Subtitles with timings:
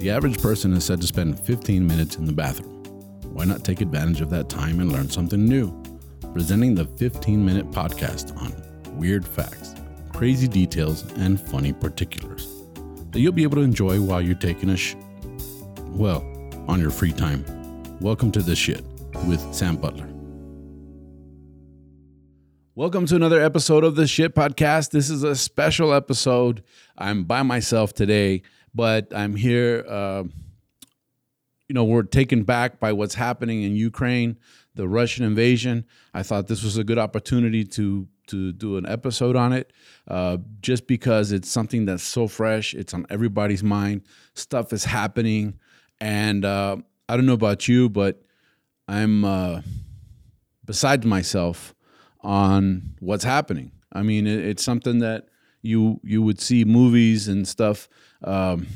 [0.00, 2.82] The average person is said to spend 15 minutes in the bathroom.
[3.34, 5.70] Why not take advantage of that time and learn something new?
[6.32, 8.50] Presenting the 15 minute podcast on
[8.96, 9.74] weird facts,
[10.14, 12.48] crazy details, and funny particulars
[13.10, 14.94] that you'll be able to enjoy while you're taking a sh.
[15.88, 16.24] Well,
[16.66, 17.44] on your free time.
[18.00, 18.82] Welcome to This Shit
[19.26, 20.10] with Sam Butler.
[22.74, 24.92] Welcome to another episode of the Shit Podcast.
[24.92, 26.62] This is a special episode.
[26.96, 28.40] I'm by myself today,
[28.74, 29.84] but I'm here.
[29.88, 30.24] Uh,
[31.68, 34.38] you know, we're taken back by what's happening in Ukraine,
[34.74, 35.84] the Russian invasion.
[36.12, 39.72] I thought this was a good opportunity to to do an episode on it,
[40.08, 42.74] uh, just because it's something that's so fresh.
[42.74, 44.02] It's on everybody's mind.
[44.34, 45.58] Stuff is happening,
[46.00, 46.76] and uh,
[47.08, 48.22] I don't know about you, but
[48.88, 49.62] I'm uh,
[50.64, 51.74] beside myself
[52.20, 53.72] on what's happening.
[53.92, 55.26] I mean, it, it's something that
[55.62, 57.88] you you would see movies and stuff,
[58.24, 58.66] um,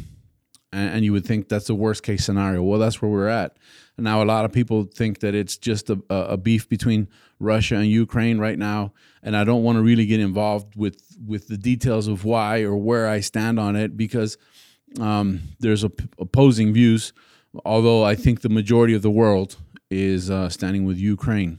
[0.73, 2.63] and, and, you would think that's the worst case scenario.
[2.63, 3.57] Well, that's where we're at
[3.99, 4.23] now.
[4.23, 8.39] A lot of people think that it's just a, a beef between Russia and Ukraine
[8.39, 8.93] right now,
[9.23, 12.77] and I don't want to really get involved with with the details of why or
[12.77, 14.37] where I stand on it because
[15.01, 17.13] um, there's opposing views.
[17.65, 19.57] Although I think the majority of the world
[19.91, 21.59] is uh, standing with Ukraine.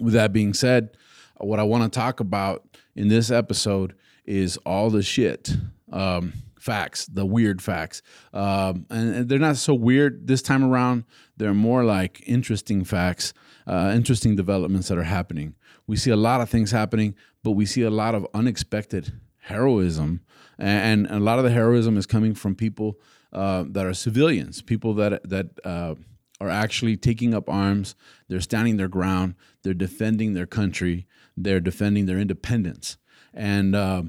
[0.00, 0.96] With that being said,
[1.36, 2.66] what I want to talk about
[2.96, 3.94] in this episode
[4.24, 5.54] is all the shit
[5.92, 6.32] um,
[6.62, 8.02] facts, the weird facts.
[8.32, 11.04] Um, and, they're not so weird this time around.
[11.36, 13.34] They're more like interesting facts,
[13.66, 15.56] uh, interesting developments that are happening.
[15.88, 20.20] We see a lot of things happening, but we see a lot of unexpected heroism.
[20.56, 23.00] And, a lot of the heroism is coming from people
[23.32, 25.96] uh, that are civilians, people that, that, uh,
[26.40, 27.96] are actually taking up arms.
[28.28, 29.34] They're standing their ground.
[29.62, 31.06] They're defending their country.
[31.36, 32.98] They're defending their independence.
[33.34, 34.02] And uh,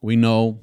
[0.00, 0.60] we know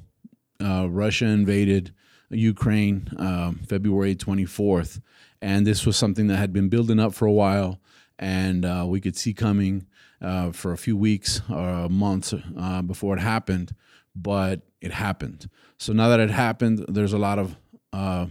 [0.62, 1.92] uh, Russia invaded
[2.30, 5.00] Ukraine um, February 24th.
[5.40, 7.80] And this was something that had been building up for a while.
[8.18, 9.86] And uh, we could see coming
[10.20, 13.74] uh, for a few weeks or months uh, before it happened.
[14.14, 15.48] But it happened.
[15.78, 17.56] So now that it happened, there's a lot of
[17.92, 18.26] uh,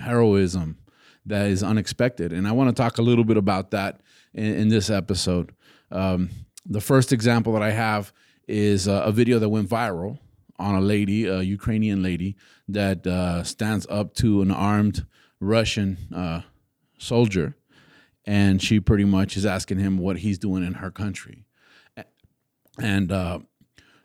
[0.00, 0.78] heroism
[1.26, 2.32] that is unexpected.
[2.32, 4.00] And I want to talk a little bit about that
[4.32, 5.52] in, in this episode.
[5.90, 6.30] Um,
[6.64, 8.12] the first example that I have
[8.46, 10.18] is a, a, video that went viral
[10.58, 12.36] on a lady, a Ukrainian lady,
[12.68, 15.06] that uh, stands up to an armed
[15.40, 16.42] Russian uh,
[16.98, 17.56] soldier.
[18.24, 21.44] And she pretty much is asking him what he's doing in her country.
[22.78, 23.40] And uh,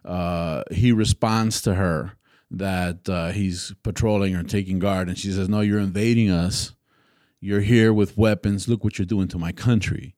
[0.06, 2.14] uh he responds to her
[2.52, 5.08] that uh, he's patrolling or taking guard.
[5.10, 6.74] And she says, No, you're invading us
[7.44, 8.70] you're here with weapons.
[8.70, 10.16] Look what you're doing to my country.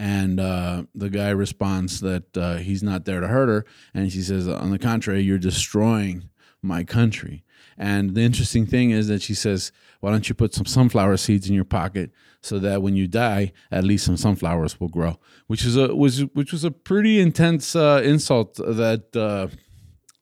[0.00, 3.66] And uh, the guy responds that uh, he's not there to hurt her.
[3.92, 6.30] And she says, on the contrary, you're destroying
[6.62, 7.44] my country.
[7.76, 11.50] And the interesting thing is that she says, why don't you put some sunflower seeds
[11.50, 15.18] in your pocket so that when you die, at least some sunflowers will grow?
[15.48, 19.54] Which is a was which was a pretty intense uh, insult that uh,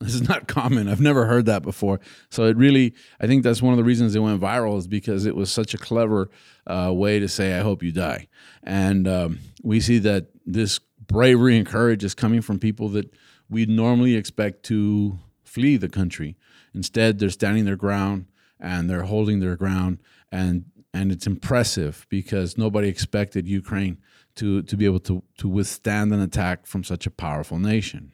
[0.01, 0.89] this is not common.
[0.89, 1.99] I've never heard that before.
[2.31, 5.27] So it really, I think that's one of the reasons it went viral is because
[5.27, 6.31] it was such a clever
[6.67, 8.29] uh, way to say, I hope you die.
[8.63, 13.13] And um, we see that this bravery and courage is coming from people that
[13.51, 16.37] we'd normally expect to flee the country.
[16.75, 18.27] Instead, they're standing their ground
[18.61, 19.99] and they're holding their ground.
[20.31, 23.99] And, and it's impressive because nobody expected Ukraine
[24.37, 28.13] to, to be able to, to withstand an attack from such a powerful nation.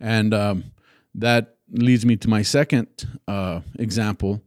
[0.00, 0.64] And um,
[1.14, 2.86] that leads me to my second
[3.26, 4.42] uh, example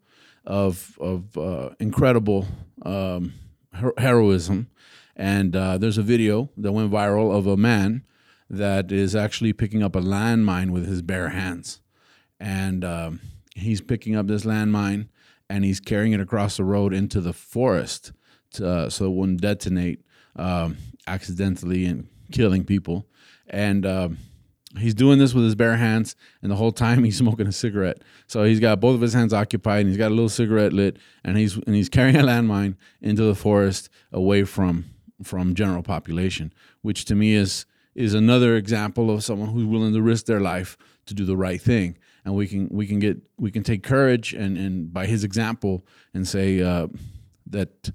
[0.45, 2.47] of, of uh, incredible
[2.83, 3.33] um,
[3.73, 4.69] her- heroism.
[5.15, 8.03] And uh, there's a video that went viral of a man
[8.49, 11.81] that is actually picking up a landmine with his bare hands.
[12.39, 13.21] And um,
[13.55, 15.07] he's picking up this landmine
[15.49, 18.13] and he's carrying it across the road into the forest
[18.53, 20.01] to, uh, so it wouldn't detonate
[20.35, 23.07] um, accidentally and killing people.
[23.47, 24.17] And um,
[24.77, 28.01] he's doing this with his bare hands and the whole time he's smoking a cigarette.
[28.27, 30.97] So he's got both of his hands occupied and he's got a little cigarette lit
[31.23, 34.85] and he's and he's carrying a landmine into the forest away from
[35.23, 36.51] from general population
[36.81, 40.77] which to me is is another example of someone who's willing to risk their life
[41.05, 41.97] to do the right thing.
[42.23, 45.85] And we can we can get we can take courage and and by his example
[46.13, 46.87] and say uh,
[47.47, 47.91] that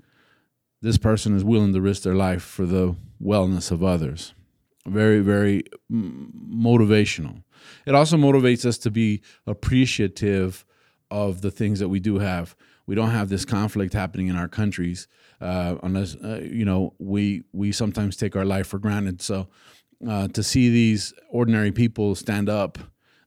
[0.82, 4.34] this person is willing to risk their life for the wellness of others
[4.86, 7.42] very very motivational.
[7.86, 10.64] It also motivates us to be appreciative
[11.10, 12.56] of the things that we do have.
[12.86, 15.08] We don't have this conflict happening in our countries
[15.40, 19.22] uh, unless uh, you know we we sometimes take our life for granted.
[19.22, 19.48] So
[20.08, 22.78] uh, to see these ordinary people stand up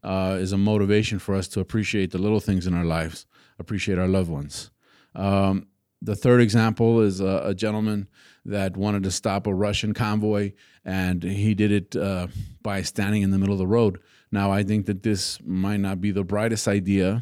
[0.04, 3.26] uh, is a motivation for us to appreciate the little things in our lives,
[3.58, 4.72] appreciate our loved ones.
[5.16, 5.68] Um,
[6.02, 8.08] the third example is a, a, gentleman
[8.46, 10.54] that wanted to stop a Russian convoy,
[10.86, 12.28] and he did it uh,
[12.62, 14.00] by standing in the middle of the road.
[14.32, 17.22] Now, I think that this might not be the brightest idea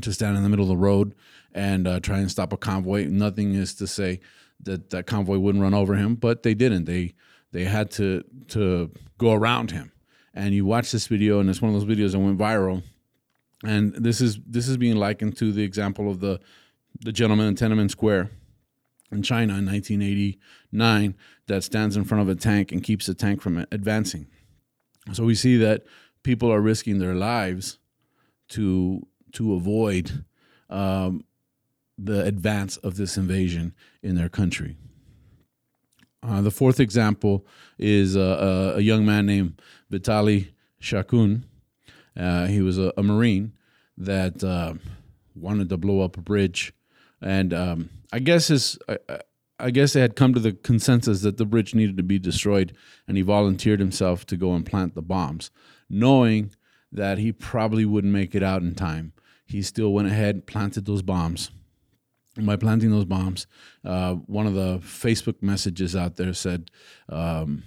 [0.00, 1.14] to stand in the middle of the road
[1.52, 3.06] and uh, try and stop a convoy.
[3.06, 4.20] Nothing is to say
[4.62, 6.84] that that convoy wouldn't run over him, but they didn't.
[6.84, 7.14] They
[7.52, 9.92] they had to to go around him.
[10.32, 12.82] And you watch this video, and it's one of those videos that went viral.
[13.64, 16.40] And this is this is being likened to the example of the
[17.00, 18.30] the gentleman in Tiananmen Square
[19.10, 21.14] in China in 1989
[21.46, 24.26] that stands in front of a tank and keeps the tank from advancing.
[25.12, 25.84] So we see that
[26.22, 27.78] people are risking their lives
[28.50, 30.24] to to avoid
[30.68, 31.24] um,
[31.96, 34.76] the advance of this invasion in their country.
[36.22, 37.46] Uh, the fourth example
[37.78, 41.44] is uh, a young man named Vitali Skakun.
[42.16, 43.52] Uh, he was a, a Marine
[43.96, 44.74] that uh,
[45.34, 46.72] wanted to blow up a bridge,
[47.20, 48.98] and um, I guess his, I,
[49.58, 52.74] I guess they had come to the consensus that the bridge needed to be destroyed,
[53.06, 55.50] and he volunteered himself to go and plant the bombs,
[55.88, 56.52] knowing
[56.92, 59.12] that he probably wouldn't make it out in time.
[59.44, 61.50] He still went ahead, and planted those bombs,
[62.36, 63.46] And by planting those bombs,
[63.84, 66.70] uh, one of the Facebook messages out there said
[67.08, 67.64] um,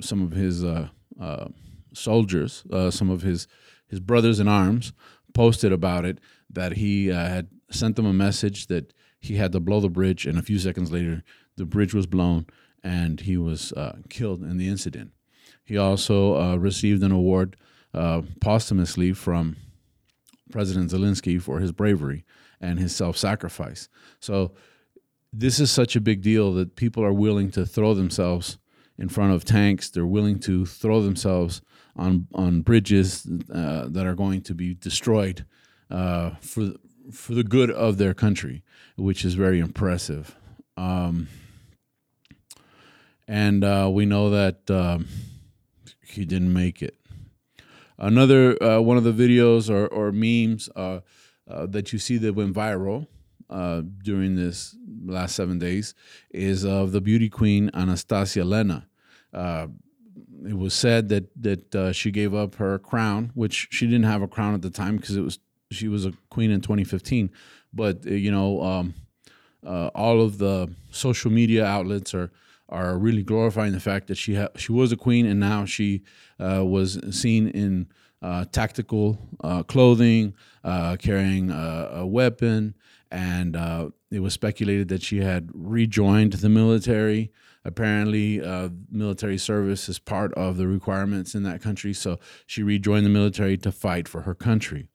[0.00, 0.88] some of his uh,
[1.20, 1.48] uh,
[1.92, 3.46] soldiers, uh, some of his
[3.88, 4.92] his brothers in arms,
[5.34, 6.18] posted about it
[6.50, 10.26] that he uh, had sent them a message that he had to blow the bridge,
[10.26, 11.22] and a few seconds later,
[11.56, 12.46] the bridge was blown
[12.82, 15.12] and he was uh, killed in the incident.
[15.64, 17.56] He also received an award
[18.40, 19.56] posthumously from
[20.52, 22.24] President Zelensky for his bravery
[22.60, 23.88] and his self sacrifice.
[24.20, 24.52] So,
[25.32, 28.58] this is such a big deal that people are willing to throw themselves
[28.98, 29.90] in front of tanks.
[29.90, 31.60] They're willing to throw themselves
[31.96, 35.44] on on bridges uh, that are going to be destroyed
[35.90, 36.74] uh, for
[37.12, 38.62] for the good of their country,
[38.96, 40.36] which is very impressive.
[40.76, 41.28] Um,
[43.26, 45.06] and uh, we know that um,
[46.02, 46.96] he didn't make it.
[47.98, 51.00] Another uh, one of the videos or, or memes uh,
[51.48, 53.06] uh, that you see that went viral
[53.48, 55.94] uh, during this last seven days
[56.30, 58.88] is of the beauty queen Anastasia Lenna.
[59.32, 59.68] Uh,
[60.46, 64.28] it was said that that she gave up her crown, which she didn't have a
[64.28, 65.38] crown at the time because it was
[65.74, 67.30] she was a queen in 2015.
[67.72, 68.94] But uh, you know, um,
[69.66, 72.30] uh, all of the social media outlets are
[72.68, 76.02] are really glorifying the fact that she ha- she was a queen and now she
[76.38, 77.86] was seen in
[78.24, 80.34] uh, tactical uh, clothing,
[80.64, 82.74] uh, carrying a, a, weapon,
[83.10, 87.30] and uh, it was speculated that she had rejoined the military.
[87.66, 93.04] Apparently, uh, military service is part of the requirements in that country, so she rejoined
[93.04, 94.88] the military to fight for her country.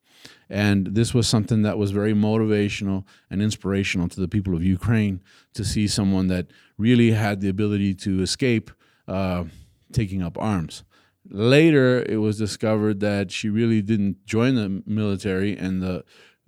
[0.49, 5.21] And this was something that was very motivational and inspirational to the people of Ukraine
[5.53, 6.47] to see someone that
[6.77, 8.71] really had the ability to escape
[9.07, 9.43] uh,
[9.93, 10.83] taking up arms.
[11.29, 16.03] Later, it was discovered that she really didn't join the military, and the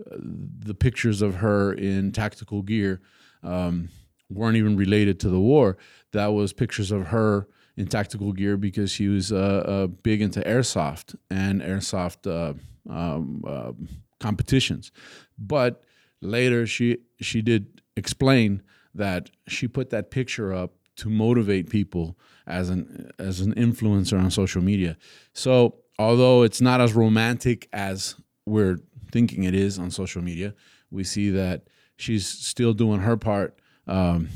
[0.07, 3.01] the pictures of her in tactical gear
[3.43, 3.89] um,
[4.29, 5.77] weren't even related to the war.
[6.13, 7.47] That was pictures of her
[7.77, 12.53] in tactical gear because she was uh, uh, big into airsoft and airsoft uh,
[12.89, 13.71] um, uh,
[14.19, 14.91] competitions.
[15.37, 15.83] But
[16.21, 18.61] later, she she did explain
[18.95, 24.31] that she put that picture up to motivate people as an as an influencer on
[24.31, 24.97] social media.
[25.33, 28.77] So although it's not as romantic as we're
[29.11, 30.53] thinking it is on social media,
[30.89, 34.29] we see that she's still doing her part um,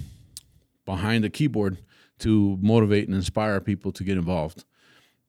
[0.86, 1.78] behind the keyboard
[2.20, 4.64] to motivate and inspire people to get involved.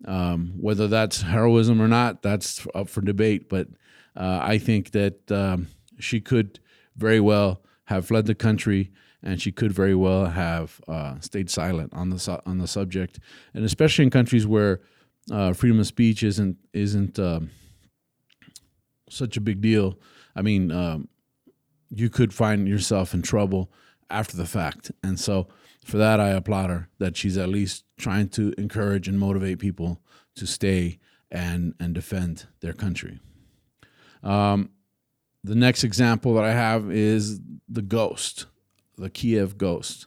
[0.05, 3.49] Um, whether that's heroism or not, that's up for debate.
[3.49, 3.69] But
[4.15, 6.61] uh, I think that um, she could
[6.97, 11.93] very well have fled the country and she could very well have uh, stayed silent
[11.93, 13.19] on the su- on the subject,
[13.55, 14.81] and especially in countries where
[15.33, 17.51] uh, freedom of speech isn't isn't um,
[19.11, 19.99] such a big deal.
[20.37, 21.09] I mean, um,
[21.91, 23.73] you could find yourself in trouble
[24.11, 25.49] after the fact, and so
[25.87, 30.01] for that, I applaud her that she's at least trying to encourage and motivate people
[30.37, 30.99] to stay
[31.31, 33.21] and and defend their country.
[34.23, 34.71] Um,
[35.45, 38.47] the next example that I have is the ghost
[38.97, 40.07] the Kiev Ghost.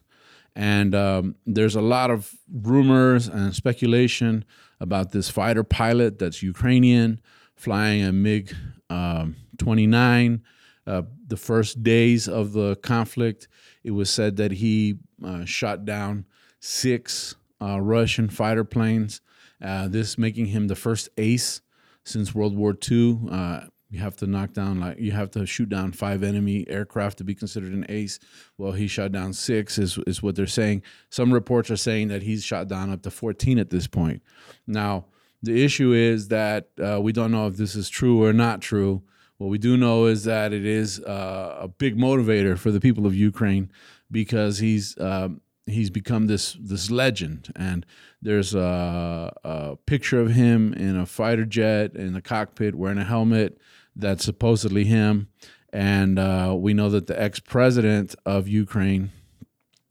[0.54, 4.44] And um, there's a lot of rumors and speculation
[4.80, 7.20] about this fighter pilot that's Ukrainian
[7.54, 8.54] flying a MiG
[8.88, 10.42] um, 29.
[10.90, 13.46] Uh, the first days of the conflict,
[13.84, 16.24] it was said that he uh, shot down
[16.58, 19.20] six uh, Russian fighter planes,
[19.62, 21.60] uh, this making him the first ace
[22.02, 23.20] since World War II.
[23.30, 27.18] Uh, you have to knock down like you have to shoot down five enemy aircraft
[27.18, 28.18] to be considered an ace.
[28.58, 30.82] Well, he shot down six, is is what they're saying.
[31.08, 34.22] Some reports are saying that he's shot down up to fourteen at this point.
[34.66, 35.06] Now,
[35.42, 39.02] the issue is that uh, we don't know if this is true or not true.
[39.40, 43.06] What we do know is that it is uh, a big motivator for the people
[43.06, 43.72] of Ukraine
[44.10, 45.30] because he's uh,
[45.64, 47.86] he's become this this legend, and
[48.20, 53.04] there's a, a picture of him in a fighter jet in the cockpit wearing a
[53.04, 53.56] helmet
[53.96, 55.28] that's supposedly him.
[55.72, 59.10] And uh, we know that the ex president of Ukraine,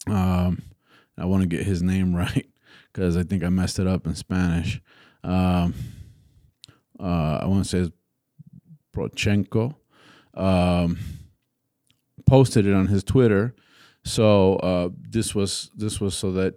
[0.06, 0.62] um,
[1.18, 2.48] I want to get his name right
[2.94, 4.80] because I think I messed it up in Spanish.
[5.24, 5.74] Um,
[7.00, 7.92] uh, I want to say
[8.94, 9.76] Poroshenko,
[10.34, 10.98] um,
[12.26, 13.56] posted it on his Twitter.
[14.04, 16.56] So uh, this was this was so that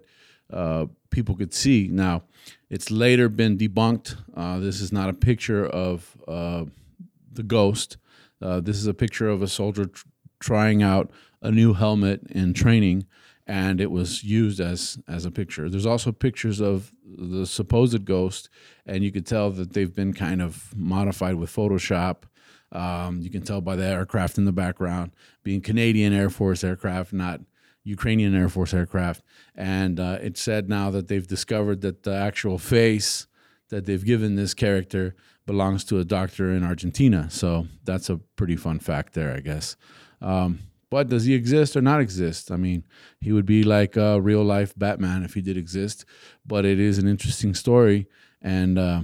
[0.51, 1.89] uh, people could see.
[1.91, 2.23] Now,
[2.69, 4.15] it's later been debunked.
[4.35, 6.65] Uh, this is not a picture of uh,
[7.31, 7.97] the ghost.
[8.41, 10.05] Uh, this is a picture of a soldier tr-
[10.39, 11.11] trying out
[11.41, 13.05] a new helmet in training,
[13.45, 15.69] and it was used as as a picture.
[15.69, 18.49] There's also pictures of the supposed ghost,
[18.85, 22.23] and you could tell that they've been kind of modified with Photoshop.
[22.71, 25.11] Um, you can tell by the aircraft in the background
[25.43, 27.41] being Canadian Air Force aircraft, not
[27.83, 29.21] Ukrainian Air Force aircraft.
[29.55, 33.27] And uh, it's said now that they've discovered that the actual face
[33.69, 37.29] that they've given this character belongs to a doctor in Argentina.
[37.29, 39.75] So that's a pretty fun fact there, I guess.
[40.21, 40.59] Um,
[40.93, 42.51] but does he exist or not exist?
[42.51, 42.83] I mean,
[43.19, 46.05] he would be like a real life Batman if he did exist.
[46.45, 48.07] But it is an interesting story,
[48.43, 49.01] and uh,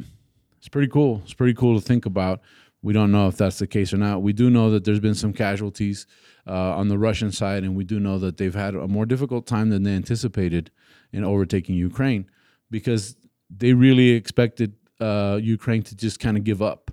[0.59, 1.21] it's pretty cool.
[1.23, 2.41] It's pretty cool to think about.
[2.83, 4.21] We don't know if that's the case or not.
[4.21, 6.05] We do know that there's been some casualties
[6.45, 9.47] uh, on the Russian side, and we do know that they've had a more difficult
[9.47, 10.69] time than they anticipated
[11.11, 12.29] in overtaking Ukraine
[12.69, 13.15] because
[13.49, 16.91] they really expected uh, Ukraine to just kind of give up,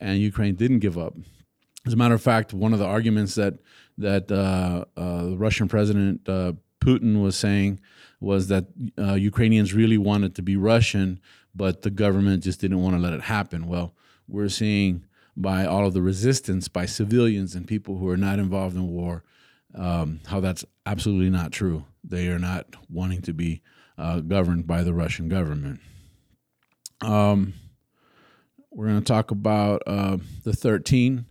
[0.00, 1.12] and Ukraine didn't give up.
[1.86, 3.54] As a matter of fact, one of the arguments that
[3.98, 7.80] that uh, uh, the Russian President uh, Putin was saying
[8.20, 8.66] was that
[8.98, 11.20] uh, Ukrainians really wanted to be Russian,
[11.54, 13.66] but the government just didn't want to let it happen.
[13.66, 13.94] Well,
[14.26, 15.04] we're seeing
[15.36, 19.22] by all of the resistance by civilians and people who are not involved in war
[19.74, 21.84] um, how that's absolutely not true.
[22.04, 23.62] They are not wanting to be
[23.96, 25.80] uh, governed by the Russian government.
[27.00, 27.54] Um,
[28.70, 31.26] we're going to talk about uh, the 13.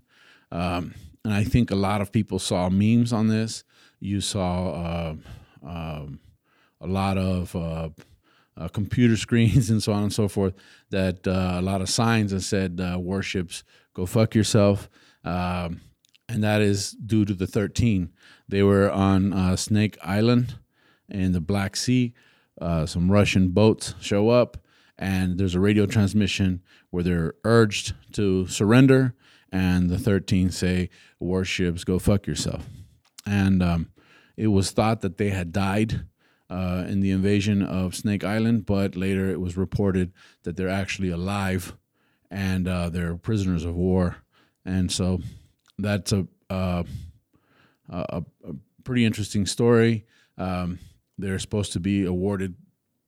[0.51, 0.93] Um,
[1.27, 3.65] and I think a lot of people saw memes on this.
[3.99, 5.15] You saw uh,
[5.61, 6.21] um,
[6.79, 7.89] a lot of uh,
[8.55, 10.53] uh computer screens and so on and so forth
[10.89, 14.89] that uh, a lot of signs that said uh, warships go fuck yourself.
[15.25, 15.81] Um,
[16.29, 18.13] and that is due to the 13.
[18.47, 20.55] They were on Snake Island
[21.09, 22.13] in the Black Sea.
[22.85, 24.55] some Russian boats show up
[24.97, 29.13] and there's a radio transmission where they're urged to surrender,
[29.51, 30.89] and the 13 say,
[31.19, 32.67] "Warships, go fuck yourself."
[33.25, 33.89] And um,
[34.35, 36.05] it was thought that they had died
[36.49, 40.13] uh, in the invasion of Snake Island, but later it was reported
[40.43, 41.75] that they're actually alive
[42.29, 44.17] and uh, they're prisoners of war.
[44.65, 45.19] And so
[45.77, 46.83] that's a uh,
[47.89, 50.05] a, a, pretty interesting story.
[50.37, 50.79] Um,
[51.17, 52.55] they're supposed to be awarded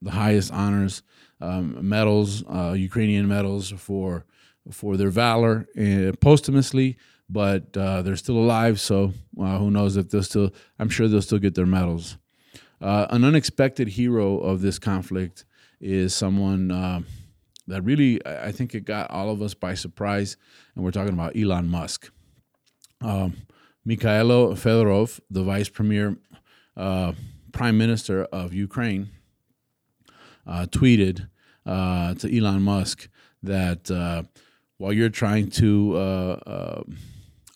[0.01, 1.03] the highest honors,
[1.41, 4.25] um, medals, uh, Ukrainian medals for
[4.71, 6.97] for their valor uh, posthumously,
[7.29, 8.79] but uh, they're still alive.
[8.79, 10.51] So uh, who knows if they'll still?
[10.77, 12.17] I'm sure they'll still get their medals.
[12.81, 15.45] Uh, an unexpected hero of this conflict
[15.81, 17.01] is someone uh,
[17.67, 20.37] that really I think it got all of us by surprise,
[20.75, 22.11] and we're talking about Elon Musk.
[23.01, 23.37] Um,
[23.87, 26.17] Mikhailo Fedorov, the vice premier,
[26.75, 29.09] prime minister of Ukraine
[30.49, 31.29] uh, tweeted
[31.65, 33.07] uh, to Elon Musk
[33.43, 34.23] that uh,
[34.79, 36.83] while you're trying to uh, uh,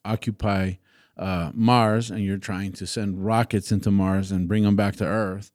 [0.06, 0.74] occupy
[1.18, 5.06] uh, Mars and you're trying to send rockets into Mars and bring them back to
[5.06, 5.52] Earth,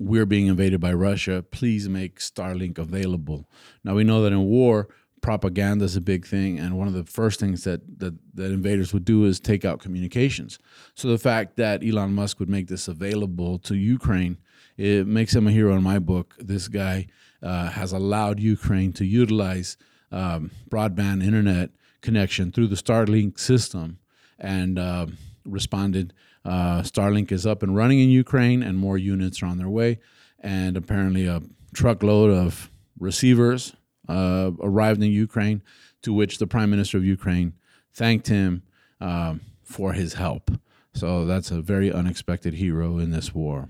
[0.00, 1.44] we're being invaded by Russia.
[1.50, 3.48] Please make Starlink available.
[3.84, 4.88] Now we know that in war,
[5.20, 8.92] propaganda is a big thing, and one of the first things that, that that invaders
[8.94, 10.60] would do is take out communications.
[10.94, 14.38] So the fact that Elon Musk would make this available to Ukraine
[14.78, 16.36] it makes him a hero in my book.
[16.38, 17.08] This guy
[17.42, 19.76] uh, has allowed Ukraine to utilize
[20.12, 23.98] um, broadband internet connection through the Starlink system
[24.38, 25.06] and uh,
[25.44, 26.12] responded.
[26.44, 29.98] Uh, Starlink is up and running in Ukraine, and more units are on their way.
[30.40, 31.42] And apparently, a
[31.74, 33.74] truckload of receivers
[34.08, 35.62] uh, arrived in Ukraine,
[36.02, 37.54] to which the Prime Minister of Ukraine
[37.92, 38.62] thanked him
[39.00, 40.50] um, for his help.
[40.94, 43.68] So that's a very unexpected hero in this war.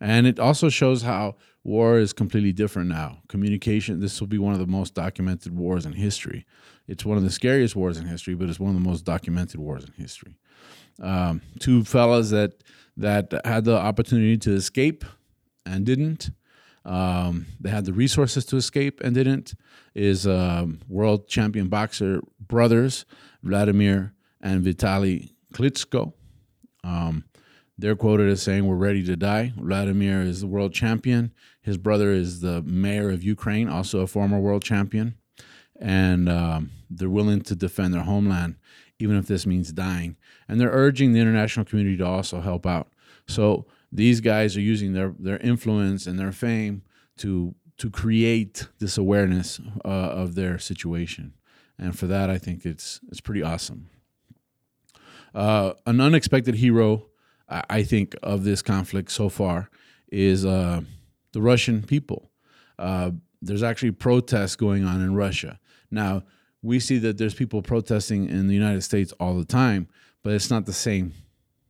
[0.00, 3.18] And it also shows how War is completely different now.
[3.28, 6.46] Communication, this will be one of the most documented wars in history.
[6.86, 9.60] It's one of the scariest wars in history, but it's one of the most documented
[9.60, 10.36] wars in history.
[11.00, 12.52] Um, two fellas that
[12.96, 15.04] that had the opportunity to escape
[15.64, 16.30] and didn't.
[16.84, 19.54] Um, they had the resources to escape and didn't.
[19.94, 23.04] Is um, world champion boxer brothers
[23.42, 26.12] Vladimir and Vitaly Klitschko.
[26.84, 27.24] Um,
[27.78, 29.52] they're quoted as saying, We're ready to die.
[29.56, 31.32] Vladimir is the world champion.
[31.62, 35.16] His brother is the mayor of Ukraine, also a former world champion.
[35.80, 38.56] And um, they're willing to defend their homeland,
[38.98, 40.16] even if this means dying.
[40.48, 42.88] And they're urging the international community to also help out.
[43.28, 46.82] So these guys are using their, their influence and their fame
[47.18, 51.34] to, to create this awareness uh, of their situation.
[51.78, 53.88] And for that, I think it's, it's pretty awesome.
[55.32, 57.06] Uh, an unexpected hero
[57.48, 59.70] I think, of this conflict so far
[60.10, 60.82] is uh,
[61.32, 62.30] the Russian people.
[62.78, 65.58] Uh, there's actually protests going on in Russia.
[65.90, 66.24] Now,
[66.62, 69.88] we see that there's people protesting in the United States all the time,
[70.22, 71.14] but it's not the same.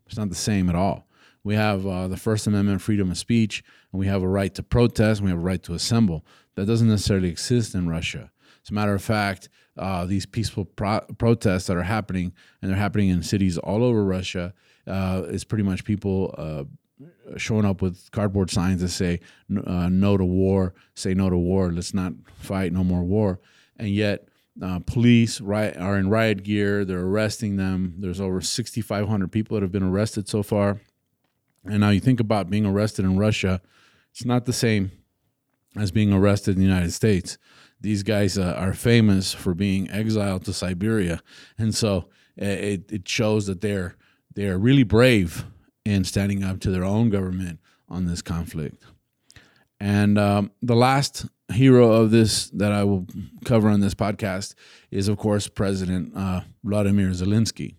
[0.06, 1.06] It's not the same at all.
[1.44, 4.62] We have uh, the First Amendment, freedom of speech, and we have a right to
[4.62, 6.24] protest, and we have a right to assemble.
[6.56, 8.32] That doesn't necessarily exist in Russia.
[8.64, 12.78] As a matter of fact, uh, these peaceful pro- protests that are happening, and they're
[12.78, 14.54] happening in cities all over Russia,
[14.88, 16.64] uh, is pretty much people uh,
[17.36, 19.20] showing up with cardboard signs that say
[19.66, 23.40] uh, no to war, say no to war, let's not fight, no more war.
[23.76, 24.28] And yet,
[24.60, 27.94] uh, police right, are in riot gear, they're arresting them.
[27.98, 30.80] There's over 6,500 people that have been arrested so far.
[31.64, 33.60] And now you think about being arrested in Russia,
[34.10, 34.90] it's not the same
[35.76, 37.38] as being arrested in the United States.
[37.80, 41.22] These guys uh, are famous for being exiled to Siberia.
[41.56, 43.96] And so it, it shows that they're
[44.34, 45.44] they are really brave
[45.84, 48.84] in standing up to their own government on this conflict.
[49.80, 53.06] And um, the last hero of this that I will
[53.44, 54.54] cover on this podcast
[54.90, 57.76] is, of course, President uh, Vladimir Zelensky.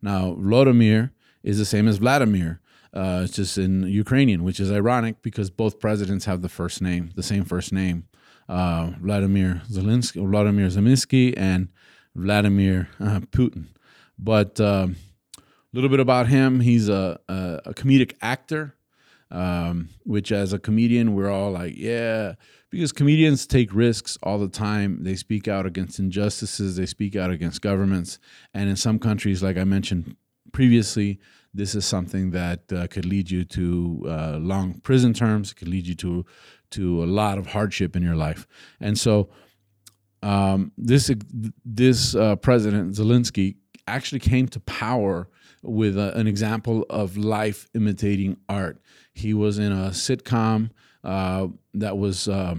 [0.00, 1.10] Now, Volodymyr
[1.42, 2.60] is the same as Vladimir.
[2.94, 7.10] Uh, it's just in Ukrainian, which is ironic because both presidents have the first name,
[7.16, 8.04] the same first name.
[8.48, 11.68] Uh, Vladimir Zelensky, Vladimir Zelensky, and
[12.14, 13.66] Vladimir uh, Putin.
[14.18, 14.96] But um,
[15.72, 16.60] little bit about him.
[16.60, 18.76] He's a, a, a comedic actor,
[19.30, 22.34] um, which as a comedian, we're all like, yeah,
[22.70, 25.02] because comedians take risks all the time.
[25.02, 28.18] They speak out against injustices, they speak out against governments.
[28.54, 30.16] And in some countries, like I mentioned
[30.52, 31.18] previously,
[31.54, 35.52] this is something that uh, could lead you to uh, long prison terms.
[35.52, 36.24] It could lead you to
[36.70, 38.46] to a lot of hardship in your life.
[38.80, 39.28] And so,
[40.22, 41.10] um, this
[41.64, 43.56] this uh, president Zelensky
[43.86, 45.28] actually came to power
[45.62, 48.80] with a, an example of life imitating art.
[49.12, 50.70] He was in a sitcom
[51.04, 52.56] uh, that was uh,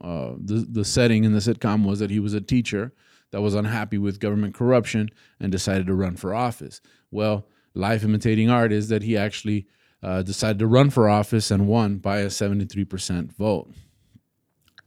[0.00, 2.92] uh, the the setting in the sitcom was that he was a teacher
[3.30, 5.08] that was unhappy with government corruption
[5.40, 6.80] and decided to run for office.
[7.10, 9.66] Well, life imitating art is that he actually
[10.02, 13.72] uh, decided to run for office and won by a 73% vote.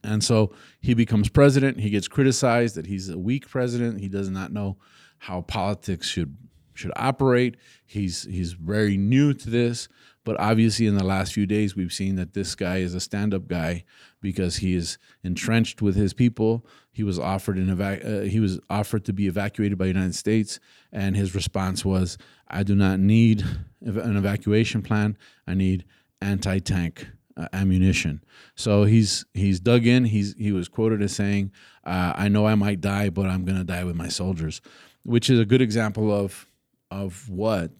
[0.04, 1.80] And so he becomes president.
[1.80, 4.00] He gets criticized that he's a weak president.
[4.00, 4.76] He does not know
[5.18, 6.36] how politics should
[6.74, 7.56] should operate.
[7.84, 9.88] He's he's very new to this,
[10.24, 13.48] but obviously in the last few days we've seen that this guy is a stand-up
[13.48, 13.84] guy
[14.20, 16.66] because he is entrenched with his people.
[16.92, 20.14] He was offered an evac- uh, he was offered to be evacuated by the United
[20.14, 20.60] States,
[20.92, 23.44] and his response was, "I do not need
[23.80, 25.16] an evacuation plan.
[25.46, 25.84] I need
[26.20, 28.24] anti-tank." Uh, ammunition.
[28.54, 30.06] So he's he's dug in.
[30.06, 31.52] He's he was quoted as saying,
[31.84, 34.62] uh, "I know I might die, but I'm going to die with my soldiers,"
[35.06, 36.46] which is a good example of
[36.90, 37.70] of what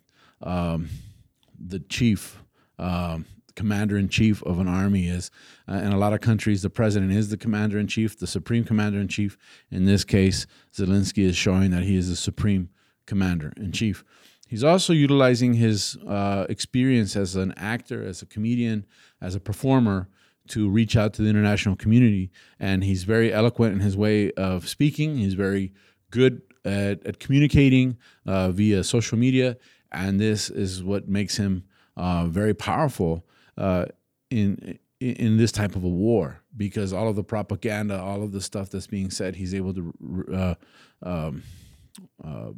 [0.42, 0.88] um,
[1.58, 2.42] the chief,
[2.78, 5.30] um, commander in chief of an army is.
[5.68, 8.64] Uh, in a lot of countries, the president is the commander in chief, the supreme
[8.64, 9.38] commander in chief.
[9.70, 12.68] In this case, Zelensky is showing that he is the supreme
[13.06, 14.04] commander in chief.
[14.48, 18.86] He's also utilizing his uh, experience as an actor, as a comedian,
[19.20, 20.08] as a performer
[20.48, 22.30] to reach out to the international community.
[22.60, 25.16] And he's very eloquent in his way of speaking.
[25.16, 25.72] He's very
[26.10, 29.56] good at, at communicating uh, via social media,
[29.92, 31.64] and this is what makes him
[31.96, 33.24] uh, very powerful
[33.56, 33.86] uh,
[34.30, 38.40] in in this type of a war because all of the propaganda, all of the
[38.40, 39.94] stuff that's being said, he's able to
[40.32, 40.54] uh,
[41.02, 41.42] um,
[42.24, 42.50] uh,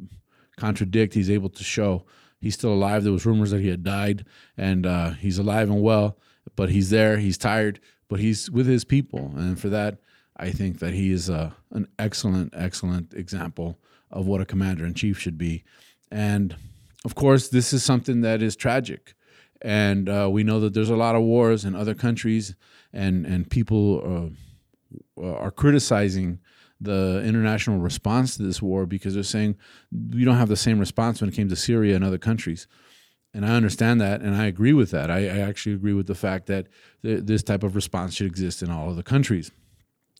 [0.57, 1.13] contradict.
[1.13, 2.05] He's able to show
[2.39, 3.03] he's still alive.
[3.03, 4.25] There was rumors that he had died,
[4.57, 6.17] and uh, he's alive and well.
[6.55, 7.17] But he's there.
[7.17, 9.99] He's tired, but he's with his people, and for that,
[10.39, 13.77] I think that he is uh, an excellent, excellent example
[14.09, 15.63] of what a commander in chief should be.
[16.11, 16.55] And
[17.05, 19.15] of course, this is something that is tragic.
[19.61, 22.55] and uh, we know that there's a lot of wars in other countries,
[22.93, 24.33] and and people
[25.17, 26.39] uh, are criticizing
[26.81, 29.57] the international response to this war because they're saying
[29.91, 32.67] we don't have the same response when it came to Syria and other countries.
[33.33, 35.11] And I understand that, and I agree with that.
[35.11, 36.67] I, I actually agree with the fact that
[37.03, 39.51] th- this type of response should exist in all of the countries.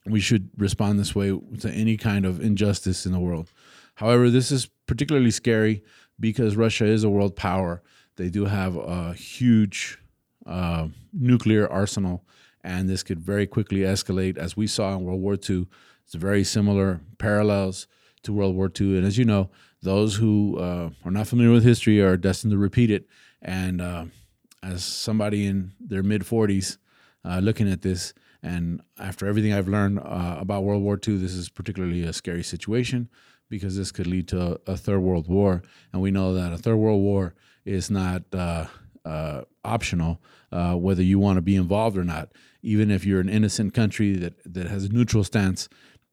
[0.05, 3.51] We should respond this way to any kind of injustice in the world.
[3.95, 5.83] However, this is particularly scary
[6.19, 7.81] because Russia is a world power.
[8.15, 9.99] They do have a huge
[10.45, 12.25] uh, nuclear arsenal,
[12.63, 15.67] and this could very quickly escalate, as we saw in World War II.
[16.05, 17.87] It's very similar parallels
[18.23, 18.97] to World War II.
[18.97, 19.49] And as you know,
[19.81, 23.07] those who uh, are not familiar with history are destined to repeat it.
[23.41, 24.05] And uh,
[24.63, 26.77] as somebody in their mid 40s
[27.23, 31.33] uh, looking at this, and after everything I've learned uh, about World War II, this
[31.33, 33.09] is particularly a scary situation
[33.49, 35.63] because this could lead to a, third world war.
[35.91, 37.33] And we know that a third world war
[37.65, 38.65] is not uh,
[39.03, 40.21] uh, optional,
[40.51, 42.29] whether you want to be involved or not.
[42.61, 45.67] Even if you're an innocent country that, that has a neutral stance,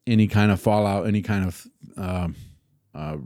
[0.07, 2.35] any kind of fallout, any kind of um,
[2.95, 3.17] uh,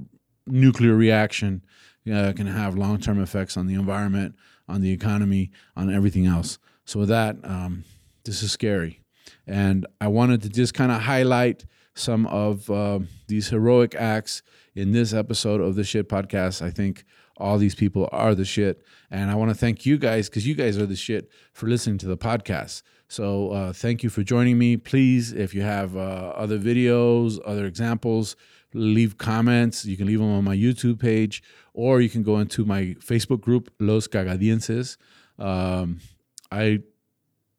[0.48, 1.64] nuclear reaction
[2.12, 4.36] uh, can have long term effects on the environment,
[4.68, 6.58] on the economy, on everything else.
[6.84, 7.86] So, with that, um,
[8.24, 9.02] this is scary.
[9.48, 14.42] And I wanted to just kind of highlight some of uh, these heroic acts
[14.76, 16.62] in this episode of the Shit Podcast.
[16.62, 17.04] I think
[17.38, 18.84] all these people are the shit.
[19.10, 21.98] And I want to thank you guys because you guys are the shit for listening
[22.00, 22.84] to the podcast.
[23.08, 24.78] So uh, thank you for joining me.
[24.78, 28.38] Please, if you have uh, other videos, other examples,
[28.74, 29.86] leave comments.
[29.86, 33.42] You can leave them on my YouTube page, or you can go into my Facebook
[33.42, 34.98] group, Los Cagadienses.
[35.38, 36.00] Um,
[36.52, 36.84] I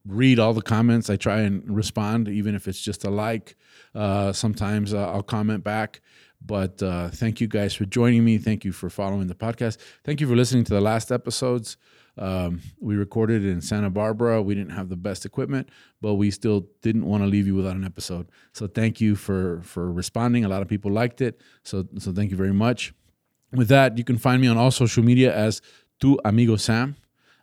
[0.07, 1.11] read all the comments.
[1.11, 3.57] I try and respond, even if it's just a like.
[3.95, 6.01] Uh, sometimes uh, I'll comment back.
[6.45, 8.39] But uh, thank you guys for joining me.
[8.39, 9.79] Thank you for following the podcast.
[10.05, 11.77] Thank you for listening to the last episodes.
[12.19, 14.43] Um, we recorded in Santa Barbara.
[14.43, 17.77] We didn't have the best equipment, but we still didn't want to leave you without
[17.77, 18.29] an episode.
[18.53, 20.45] So thank you for for responding.
[20.45, 21.41] A lot of people liked it.
[21.63, 22.93] So so thank you very much.
[23.53, 25.63] With that, you can find me on all social media as
[26.01, 26.97] Tu Amigo Sam.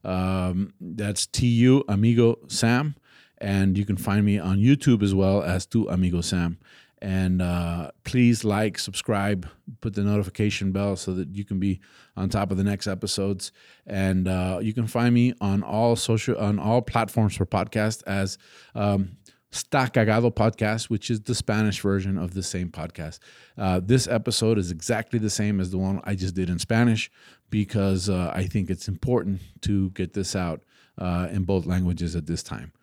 [0.04, 2.96] Um, that's T U Amigo Sam.
[3.38, 6.58] And you can find me on YouTube as well as Tu Amigo Sam.
[7.02, 9.48] And uh, please like, subscribe,
[9.80, 11.80] put the notification bell so that you can be
[12.18, 13.54] on top of the next episodes.
[13.88, 18.38] And uh, you can find me on all social on all platforms for podcast as
[18.76, 19.16] um,
[19.52, 23.20] Cagado podcast, which is the Spanish version of the same podcast.
[23.58, 27.10] Uh, this episode is exactly the same as the one I just did in Spanish
[27.50, 30.62] because uh, I think it's important to get this out
[30.98, 32.74] uh, in both languages at this time.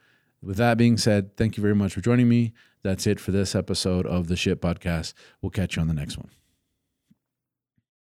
[0.42, 2.52] With that being said, thank you very much for joining me.
[2.83, 5.14] That's it for this episode of the Shit Podcast.
[5.42, 6.31] We'll catch you on the next one.